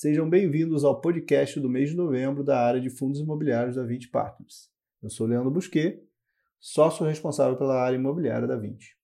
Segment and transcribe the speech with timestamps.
[0.00, 4.10] Sejam bem-vindos ao podcast do mês de novembro da área de fundos imobiliários da 20
[4.10, 4.70] Partners.
[5.02, 6.00] Eu sou Leandro Busquet,
[6.60, 8.96] sócio responsável pela área imobiliária da 20.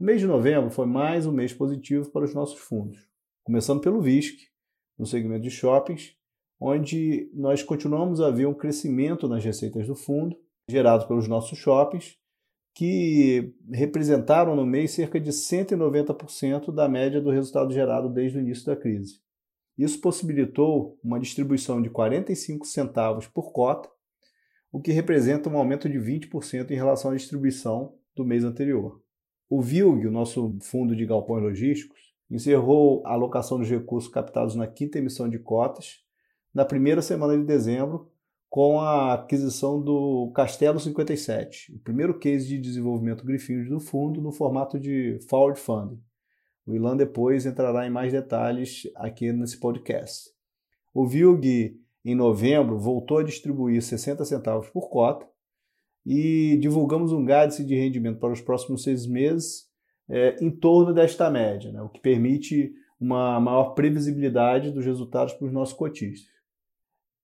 [0.00, 2.98] O mês de novembro foi mais um mês positivo para os nossos fundos,
[3.44, 4.38] começando pelo VISC,
[4.98, 6.16] no segmento de shoppings,
[6.58, 10.34] onde nós continuamos a ver um crescimento nas receitas do fundo,
[10.66, 12.16] gerado pelos nossos shoppings,
[12.74, 18.64] que representaram no mês cerca de 190% da média do resultado gerado desde o início
[18.64, 19.20] da crise.
[19.82, 23.90] Isso possibilitou uma distribuição de 45 centavos por cota,
[24.70, 29.02] o que representa um aumento de 20% em relação à distribuição do mês anterior.
[29.50, 31.98] O VILG, o nosso fundo de galpões logísticos,
[32.30, 35.98] encerrou a alocação dos recursos captados na quinta emissão de cotas
[36.54, 38.08] na primeira semana de dezembro,
[38.48, 44.30] com a aquisição do Castelo 57, o primeiro case de desenvolvimento grifinhos do fundo no
[44.30, 46.00] formato de forward funding.
[46.66, 50.30] O Ilan depois entrará em mais detalhes aqui nesse podcast.
[50.94, 55.26] O VILG, em novembro, voltou a distribuir 60 centavos por cota
[56.06, 59.68] e divulgamos um guidance de rendimento para os próximos seis meses
[60.08, 65.46] é, em torno desta média, né, o que permite uma maior previsibilidade dos resultados para
[65.46, 66.30] os nossos cotistas.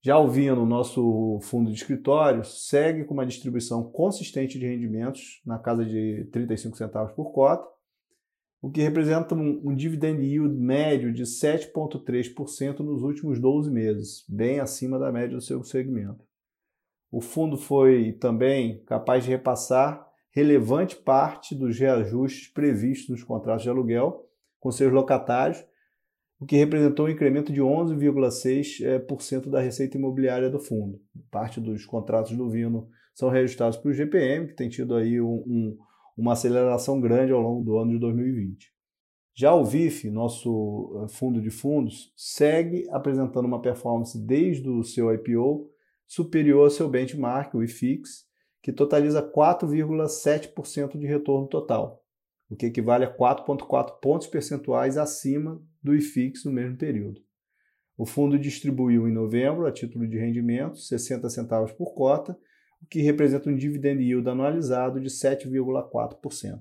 [0.00, 5.58] Já o Vino, nosso fundo de escritórios, segue com uma distribuição consistente de rendimentos na
[5.58, 7.77] casa de 35 centavos por cota
[8.60, 14.58] o que representa um, um dividend yield médio de 7,3% nos últimos 12 meses, bem
[14.58, 16.26] acima da média do seu segmento.
[17.10, 23.70] O fundo foi também capaz de repassar relevante parte dos reajustes previstos nos contratos de
[23.70, 24.26] aluguel
[24.60, 25.64] com seus locatários,
[26.38, 31.00] o que representou um incremento de 11,6% da receita imobiliária do fundo.
[31.30, 35.42] Parte dos contratos do Vino são reajustados para o GPM, que tem tido aí um,
[35.46, 35.78] um
[36.18, 38.72] uma aceleração grande ao longo do ano de 2020.
[39.34, 45.14] Já o VIF, nosso eh, fundo de fundos, segue apresentando uma performance desde o seu
[45.14, 45.70] IPO
[46.08, 48.26] superior ao seu benchmark, o IFIX,
[48.60, 52.02] que totaliza 4,7% de retorno total,
[52.50, 57.20] o que equivale a 4,4 pontos percentuais acima do IFIX no mesmo período.
[57.96, 62.36] O fundo distribuiu em novembro, a título de rendimento, 60 centavos por cota,
[62.82, 66.60] o que representa um dividend yield anualizado de 7,4%.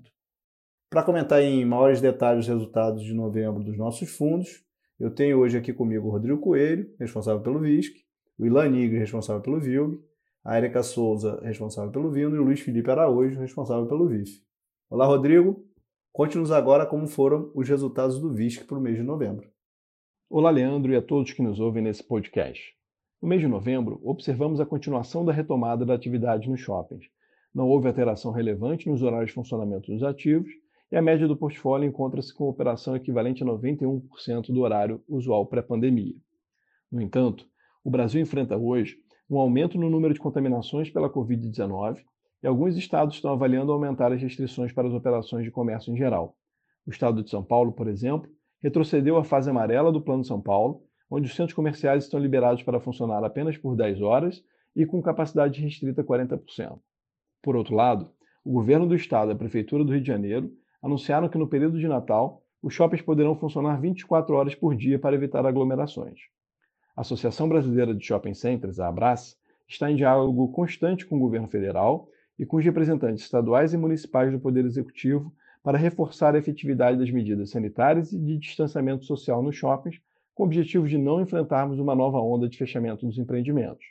[0.89, 4.63] Para comentar em maiores detalhes os resultados de novembro dos nossos fundos,
[4.99, 7.93] eu tenho hoje aqui comigo o Rodrigo Coelho, responsável pelo VISC,
[8.37, 9.99] o Ilan Nigre, responsável pelo VILG,
[10.43, 14.41] a Erika Souza, responsável pelo Vino, e o Luiz Felipe Araújo, responsável pelo VIF.
[14.89, 15.67] Olá, Rodrigo.
[16.13, 19.51] Conte-nos agora como foram os resultados do VISC para o mês de novembro.
[20.29, 22.76] Olá, Leandro, e a todos que nos ouvem nesse podcast.
[23.19, 27.05] No mês de novembro, observamos a continuação da retomada da atividade nos shoppings.
[27.51, 30.51] Não houve alteração relevante nos horários de funcionamento dos ativos
[30.91, 36.13] e a média do portfólio encontra-se com operação equivalente a 91% do horário usual pré-pandemia.
[36.91, 37.47] No entanto,
[37.83, 41.97] o Brasil enfrenta hoje um aumento no número de contaminações pela Covid-19
[42.43, 46.37] e alguns estados estão avaliando aumentar as restrições para as operações de comércio em geral.
[46.85, 48.29] O estado de São Paulo, por exemplo,
[48.61, 52.79] retrocedeu à fase amarela do Plano São Paulo onde os centros comerciais estão liberados para
[52.79, 54.43] funcionar apenas por 10 horas
[54.75, 56.79] e com capacidade restrita 40%.
[57.41, 58.11] Por outro lado,
[58.43, 60.51] o governo do estado e a prefeitura do Rio de Janeiro
[60.81, 65.15] anunciaram que no período de Natal os shoppings poderão funcionar 24 horas por dia para
[65.15, 66.19] evitar aglomerações.
[66.95, 69.37] A Associação Brasileira de Shopping Centers, a ABRAS,
[69.67, 74.31] está em diálogo constante com o governo federal e com os representantes estaduais e municipais
[74.31, 79.55] do Poder Executivo para reforçar a efetividade das medidas sanitárias e de distanciamento social nos
[79.55, 79.99] shoppings
[80.37, 83.83] com o objetivo de não enfrentarmos uma nova onda de fechamento dos empreendimentos.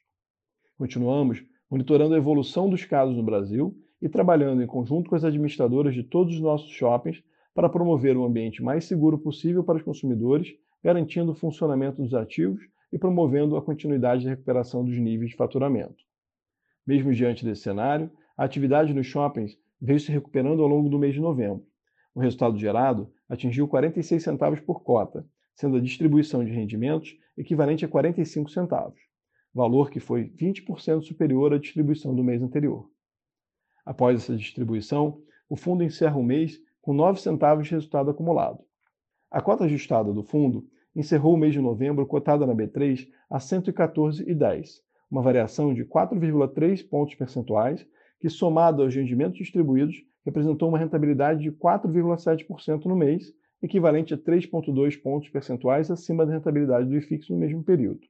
[0.78, 5.92] Continuamos monitorando a evolução dos casos no Brasil e trabalhando em conjunto com as administradoras
[5.92, 7.20] de todos os nossos shoppings
[7.52, 10.54] para promover um ambiente mais seguro possível para os consumidores,
[10.84, 12.62] garantindo o funcionamento dos ativos
[12.92, 15.96] e promovendo a continuidade da recuperação dos níveis de faturamento.
[16.86, 21.12] Mesmo diante desse cenário, a atividade nos shoppings veio se recuperando ao longo do mês
[21.12, 21.66] de novembro.
[22.14, 25.26] O resultado gerado atingiu 46 centavos por cota,
[25.56, 29.00] sendo a distribuição de rendimentos equivalente a 45 centavos,
[29.52, 32.88] valor que foi 20% superior à distribuição do mês anterior.
[33.84, 38.62] Após essa distribuição, o fundo encerra o mês com 9 centavos de resultado acumulado.
[39.30, 44.80] A cota ajustada do fundo encerrou o mês de novembro cotada na B3 a 114,10,
[45.10, 47.86] uma variação de 4,3 pontos percentuais,
[48.20, 53.32] que somado aos rendimentos distribuídos representou uma rentabilidade de 4,7% no mês
[53.62, 58.00] equivalente a 3,2 pontos percentuais acima da rentabilidade do IFIX no mesmo período.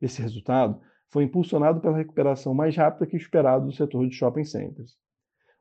[0.00, 4.96] Esse resultado foi impulsionado pela recuperação mais rápida que esperado do setor de shopping centers.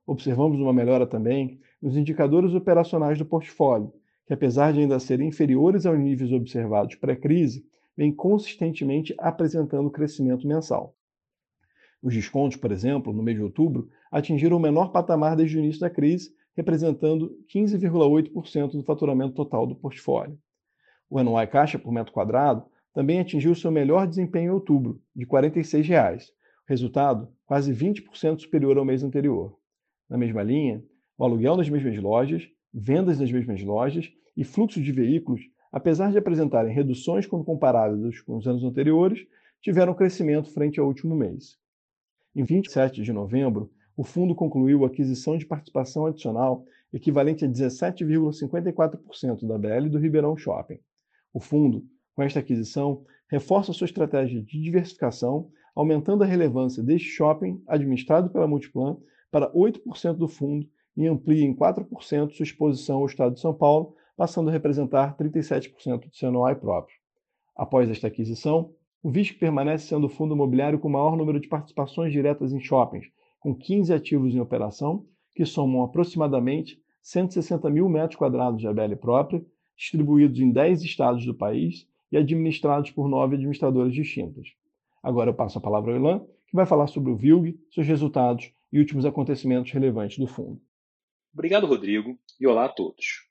[0.05, 3.93] Observamos uma melhora também nos indicadores operacionais do portfólio,
[4.25, 7.65] que apesar de ainda serem inferiores aos níveis observados pré-crise,
[7.97, 10.95] vem consistentemente apresentando crescimento mensal.
[12.01, 15.81] Os descontos, por exemplo, no mês de outubro, atingiram o menor patamar desde o início
[15.81, 20.37] da crise, representando 15,8% do faturamento total do portfólio.
[21.09, 25.87] O NOI caixa por metro quadrado também atingiu seu melhor desempenho em outubro, de 46
[25.87, 26.31] reais,
[26.67, 29.57] resultado quase 20% superior ao mês anterior.
[30.09, 30.83] Na mesma linha,
[31.17, 35.41] o aluguel nas mesmas lojas, vendas nas mesmas lojas e fluxo de veículos,
[35.71, 39.25] apesar de apresentarem reduções quando comparadas com os anos anteriores,
[39.61, 41.57] tiveram crescimento frente ao último mês.
[42.35, 46.63] Em 27 de novembro, o fundo concluiu a aquisição de participação adicional
[46.93, 50.79] equivalente a 17,54% da BL do Ribeirão Shopping.
[51.33, 51.85] O fundo,
[52.15, 58.47] com esta aquisição, reforça sua estratégia de diversificação, aumentando a relevância deste shopping administrado pela
[58.47, 58.95] Multiplan
[59.29, 60.65] para 8% do fundo
[60.95, 66.07] e amplia em 4% sua exposição ao Estado de São Paulo, passando a representar 37%
[66.07, 66.95] do seu próprio.
[67.53, 68.73] Após esta aquisição,
[69.03, 72.61] o VISC permanece sendo o fundo imobiliário com o maior número de participações diretas em
[72.61, 73.05] shoppings,
[73.39, 79.43] com 15 ativos em operação, que somam aproximadamente 160 mil metros quadrados de ABL própria,
[79.75, 84.47] distribuídos em 10 estados do país e administrados por nove administradoras distintas.
[85.01, 88.51] Agora eu passo a palavra ao Ilan, que vai falar sobre o VILG, seus resultados
[88.71, 90.59] e últimos acontecimentos relevantes do fundo.
[91.33, 93.29] Obrigado, Rodrigo, e olá a todos.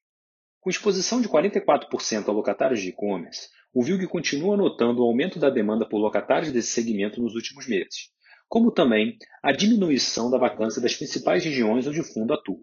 [0.61, 5.50] Com exposição de 44% a locatários de e-commerce, o VILG continua notando o aumento da
[5.50, 8.11] demanda por locatários desse segmento nos últimos meses,
[8.48, 12.60] como também a diminuição da vacância das principais regiões onde o fundo atua.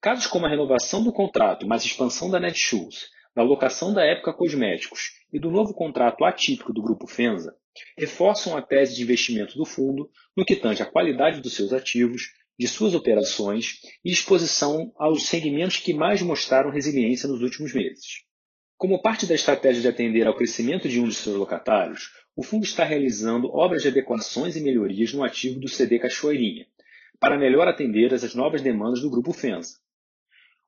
[0.00, 5.12] Casos como a renovação do contrato, mais expansão da Netshoes, da locação da Época Cosméticos
[5.32, 7.54] e do novo contrato atípico do Grupo Fenza,
[7.96, 12.32] reforçam a tese de investimento do fundo no que tange à qualidade dos seus ativos,
[12.58, 18.24] de suas operações e exposição aos segmentos que mais mostraram resiliência nos últimos meses.
[18.76, 22.62] Como parte da estratégia de atender ao crescimento de um de seus locatários, o fundo
[22.62, 26.68] está realizando obras de adequações e melhorias no ativo do CD Cachoeirinha,
[27.18, 29.80] para melhor atender às novas demandas do Grupo Fenza.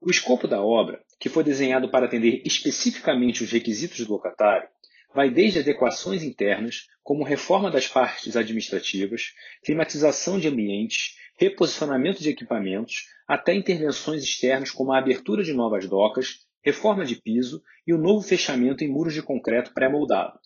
[0.00, 4.68] O escopo da obra, que foi desenhado para atender especificamente os requisitos do locatário,
[5.14, 9.32] vai desde adequações internas, como reforma das partes administrativas,
[9.64, 16.40] climatização de ambientes, reposicionamento de equipamentos, até intervenções externas como a abertura de novas docas,
[16.64, 20.36] reforma de piso e o novo fechamento em muros de concreto pré-moldado,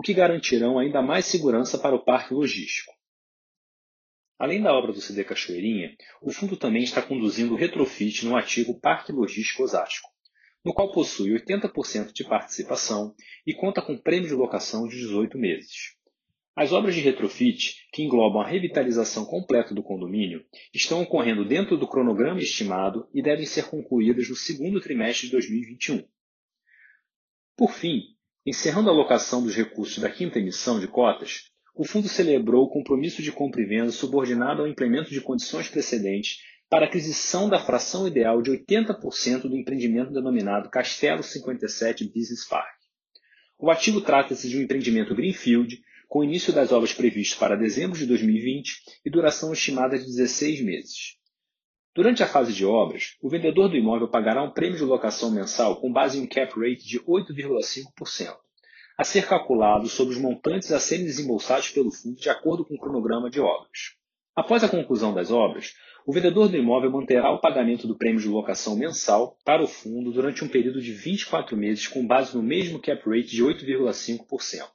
[0.00, 2.90] o que garantirão ainda mais segurança para o parque logístico.
[4.38, 8.80] Além da obra do CD Cachoeirinha, o fundo também está conduzindo o retrofit no ativo
[8.80, 10.08] Parque Logístico Osasco,
[10.64, 13.14] no qual possui 80% de participação
[13.46, 15.94] e conta com prêmio de locação de 18 meses.
[16.56, 21.86] As obras de retrofit, que englobam a revitalização completa do condomínio, estão ocorrendo dentro do
[21.86, 26.08] cronograma estimado e devem ser concluídas no segundo trimestre de 2021.
[27.54, 32.64] Por fim, encerrando a alocação dos recursos da quinta emissão de cotas, o fundo celebrou
[32.64, 36.38] o compromisso de compra e venda subordinado ao implemento de condições precedentes
[36.68, 42.80] para aquisição da fração ideal de 80% do empreendimento denominado Castelo 57 Business Park.
[43.58, 48.06] O ativo trata-se de um empreendimento Greenfield com início das obras previsto para dezembro de
[48.06, 48.72] 2020
[49.04, 51.19] e duração estimada de 16 meses.
[51.92, 55.80] Durante a fase de obras, o vendedor do imóvel pagará um prêmio de locação mensal
[55.80, 58.36] com base em um cap rate de 8,5%,
[58.96, 62.78] a ser calculado sobre os montantes a serem desembolsados pelo fundo de acordo com o
[62.78, 63.96] cronograma de obras.
[64.36, 65.74] Após a conclusão das obras,
[66.06, 70.12] o vendedor do imóvel manterá o pagamento do prêmio de locação mensal para o fundo
[70.12, 74.68] durante um período de 24 meses com base no mesmo cap rate de 8,5%.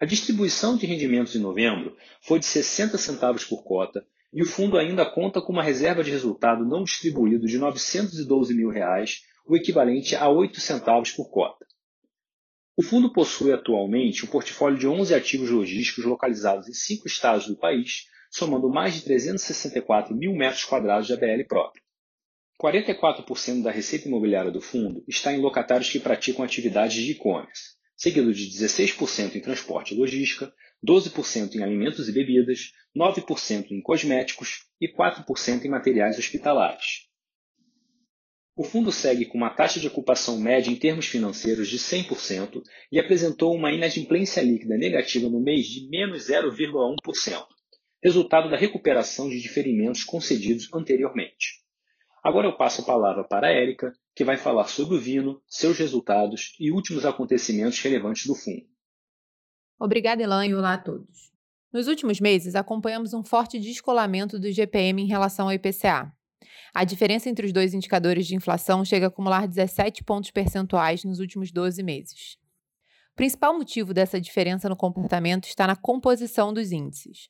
[0.00, 4.78] A distribuição de rendimentos em novembro foi de 60 centavos por cota e o fundo
[4.78, 10.16] ainda conta com uma reserva de resultado não distribuído de 912 mil reais, o equivalente
[10.16, 11.66] a 8 centavos por cota.
[12.76, 17.56] O fundo possui atualmente um portfólio de 11 ativos logísticos localizados em cinco estados do
[17.56, 21.82] país, somando mais de 364 mil metros quadrados de ABL próprio.
[22.62, 28.34] 44% da receita imobiliária do fundo está em locatários que praticam atividades de e-commerce seguido
[28.34, 30.52] de 16% em transporte e logística,
[30.86, 37.12] 12% em alimentos e bebidas, 9% em cosméticos e 4% em materiais hospitalares.
[38.54, 43.00] O fundo segue com uma taxa de ocupação média em termos financeiros de 100% e
[43.00, 47.46] apresentou uma inadimplência líquida negativa no mês de menos 0,1%,
[48.02, 51.62] resultado da recuperação de diferimentos concedidos anteriormente.
[52.22, 55.78] Agora eu passo a palavra para a Érica, que vai falar sobre o Vino, seus
[55.78, 58.71] resultados e últimos acontecimentos relevantes do fundo.
[59.82, 61.32] Obrigada, Elan, e olá a todos.
[61.72, 66.14] Nos últimos meses, acompanhamos um forte descolamento do GPM em relação ao IPCA.
[66.72, 71.18] A diferença entre os dois indicadores de inflação chega a acumular 17 pontos percentuais nos
[71.18, 72.38] últimos 12 meses.
[73.12, 77.28] O principal motivo dessa diferença no comportamento está na composição dos índices.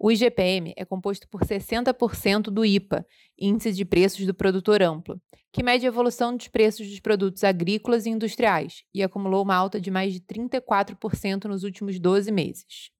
[0.00, 3.04] O IGPM é composto por 60% do IPA,
[3.36, 5.20] Índice de Preços do Produtor Amplo,
[5.52, 9.80] que mede a evolução dos preços dos produtos agrícolas e industriais e acumulou uma alta
[9.80, 12.90] de mais de 34% nos últimos 12 meses.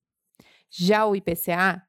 [0.69, 1.81] Já o IPCA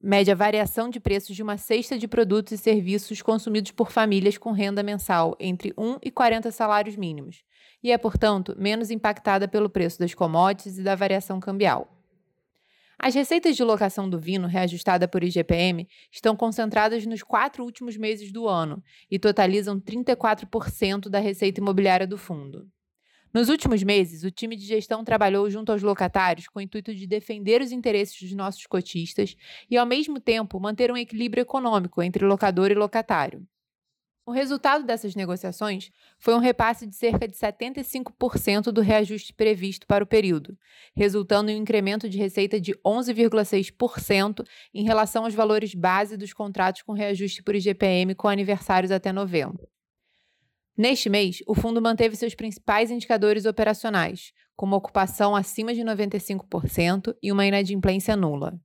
[0.00, 4.36] mede a variação de preços de uma cesta de produtos e serviços consumidos por famílias
[4.36, 7.42] com renda mensal entre 1 e 40 salários mínimos,
[7.82, 11.97] e é, portanto, menos impactada pelo preço das commodities e da variação cambial.
[13.00, 18.32] As receitas de locação do Vino, reajustada por IGPM, estão concentradas nos quatro últimos meses
[18.32, 22.68] do ano e totalizam 34% da receita imobiliária do fundo.
[23.32, 27.06] Nos últimos meses, o time de gestão trabalhou junto aos locatários com o intuito de
[27.06, 29.36] defender os interesses dos nossos cotistas
[29.70, 33.46] e, ao mesmo tempo, manter um equilíbrio econômico entre locador e locatário.
[34.28, 40.04] O resultado dessas negociações foi um repasse de cerca de 75% do reajuste previsto para
[40.04, 40.54] o período,
[40.94, 44.44] resultando em um incremento de receita de 11,6%
[44.74, 49.66] em relação aos valores base dos contratos com reajuste por IGPM com aniversários até novembro.
[50.76, 57.32] Neste mês, o fundo manteve seus principais indicadores operacionais, como ocupação acima de 95% e
[57.32, 58.60] uma inadimplência nula.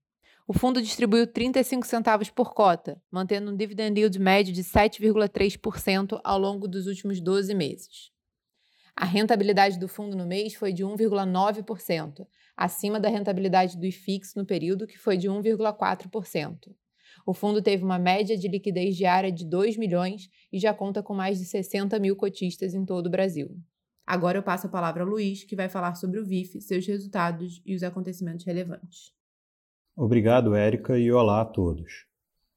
[0.45, 6.37] O fundo distribuiu 35 centavos por cota, mantendo um dividend yield médio de 7,3% ao
[6.37, 8.11] longo dos últimos 12 meses.
[8.93, 14.45] A rentabilidade do fundo no mês foi de 1,9%, acima da rentabilidade do IFIX no
[14.45, 16.75] período, que foi de 1,4%.
[17.25, 21.13] O fundo teve uma média de liquidez diária de 2 milhões e já conta com
[21.13, 23.57] mais de 60 mil cotistas em todo o Brasil.
[24.05, 27.61] Agora eu passo a palavra ao Luiz, que vai falar sobre o VIF, seus resultados
[27.65, 29.22] e os acontecimentos relevantes.
[29.95, 32.07] Obrigado, Érica, e olá a todos.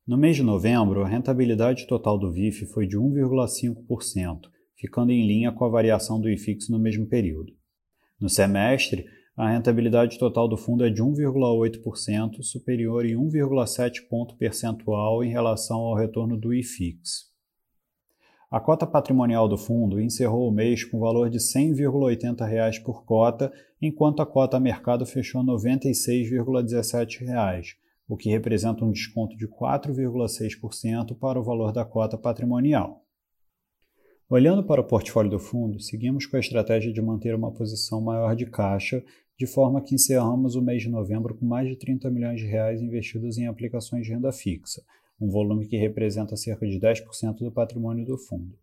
[0.07, 5.53] No mês de novembro, a rentabilidade total do VIF foi de 1,5%, ficando em linha
[5.53, 7.53] com a variação do IFIX no mesmo período.
[8.19, 9.05] No semestre,
[9.37, 15.81] a rentabilidade total do fundo é de 1,8%, superior em 1,7 ponto percentual em relação
[15.81, 17.36] ao retorno do IFIX.
[18.49, 23.53] A cota patrimonial do fundo encerrou o mês com valor de R$ 100,80 por cota,
[23.83, 27.75] enquanto a cota mercado fechou R$ 96,17,
[28.09, 33.05] o que representa um desconto de 4,6% para o valor da cota patrimonial.
[34.31, 38.37] Olhando para o portfólio do fundo, seguimos com a estratégia de manter uma posição maior
[38.37, 39.03] de caixa,
[39.37, 42.81] de forma que encerramos o mês de novembro com mais de 30 milhões de reais
[42.81, 44.85] investidos em aplicações de renda fixa,
[45.21, 48.59] um volume que representa cerca de 10% do patrimônio do fundo.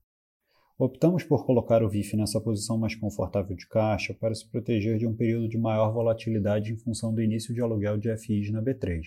[0.77, 5.07] Optamos por colocar o VIF nessa posição mais confortável de caixa para se proteger de
[5.07, 9.01] um período de maior volatilidade em função do início de aluguel de FIs na B3.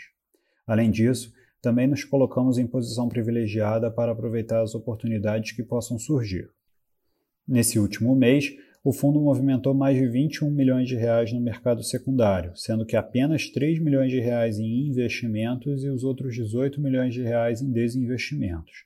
[0.66, 6.48] Além disso, também nos colocamos em posição privilegiada para aproveitar as oportunidades que possam surgir.
[7.46, 8.52] Nesse último mês,
[8.88, 13.50] o fundo movimentou mais de 21 milhões de reais no mercado secundário, sendo que apenas
[13.50, 18.84] 3 milhões de reais em investimentos e os outros 18 milhões de reais em desinvestimentos.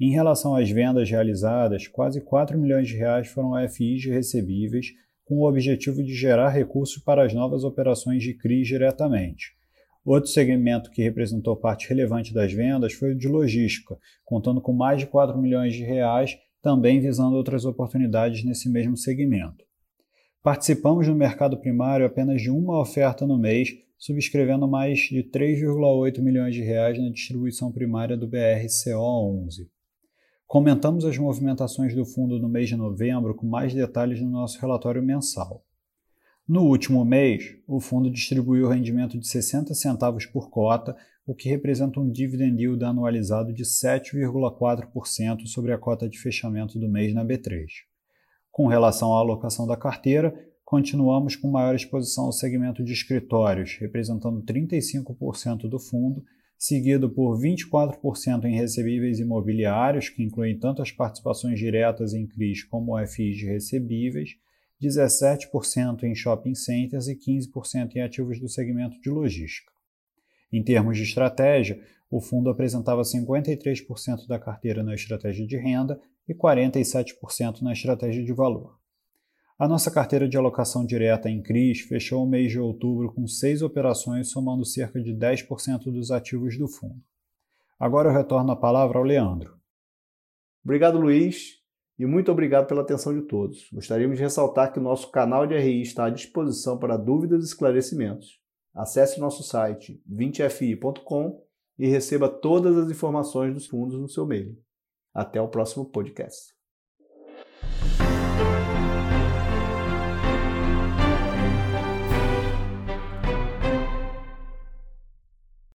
[0.00, 4.94] Em relação às vendas realizadas, quase 4 milhões de reais foram FIs recebíveis,
[5.26, 9.52] com o objetivo de gerar recursos para as novas operações de CRIs diretamente.
[10.06, 13.94] Outro segmento que representou parte relevante das vendas foi o de logística,
[14.24, 19.64] contando com mais de 4 milhões de reais também visando outras oportunidades nesse mesmo segmento.
[20.42, 26.54] Participamos no mercado primário apenas de uma oferta no mês, subscrevendo mais de 3,8 milhões
[26.54, 29.68] de reais na distribuição primária do BRCO11.
[30.46, 35.02] Comentamos as movimentações do fundo no mês de novembro com mais detalhes no nosso relatório
[35.02, 35.62] mensal.
[36.48, 42.00] No último mês, o fundo distribuiu rendimento de 60 centavos por cota, o que representa
[42.00, 47.66] um dividend yield anualizado de 7,4% sobre a cota de fechamento do mês na B3.
[48.50, 54.42] Com relação à alocação da carteira, continuamos com maior exposição ao segmento de escritórios, representando
[54.42, 56.24] 35% do fundo,
[56.56, 62.96] seguido por 24% em recebíveis imobiliários, que incluem tanto as participações diretas em CRIs como
[63.06, 64.30] FIs de recebíveis,
[64.80, 69.72] 17% em shopping centers e 15% em ativos do segmento de logística.
[70.52, 76.34] Em termos de estratégia, o fundo apresentava 53% da carteira na estratégia de renda e
[76.34, 78.78] 47% na estratégia de valor.
[79.58, 83.60] A nossa carteira de alocação direta em CRIs fechou o mês de outubro com seis
[83.60, 87.02] operações, somando cerca de 10% dos ativos do fundo.
[87.78, 89.58] Agora eu retorno a palavra ao Leandro.
[90.64, 91.57] Obrigado, Luiz,
[91.98, 93.68] e muito obrigado pela atenção de todos.
[93.72, 97.46] Gostaríamos de ressaltar que o nosso canal de RI está à disposição para dúvidas e
[97.46, 98.38] esclarecimentos.
[98.74, 101.42] Acesse nosso site 20fi.com
[101.78, 104.56] e receba todas as informações dos fundos no seu e-mail.
[105.12, 106.57] Até o próximo podcast.